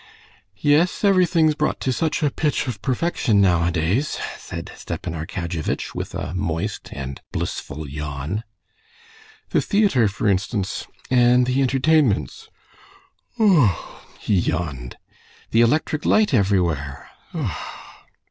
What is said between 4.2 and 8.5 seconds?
said Stepan Arkadyevitch, with a moist and blissful yawn.